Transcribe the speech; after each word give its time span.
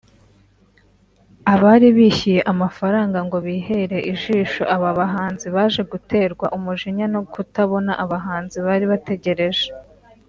Abari 1.53 1.87
bishyuye 1.97 2.41
amafaranga 2.51 3.17
ngo 3.27 3.37
bihere 3.45 3.97
ijisho 4.11 4.63
aba 4.75 4.89
bahanzi 4.99 5.45
baje 5.55 5.81
guterwa 5.91 6.45
umujinya 6.57 7.05
no 7.13 7.21
kutabona 7.33 7.91
abahanzi 8.03 8.57
bari 8.67 8.85
bategereje 8.93 9.67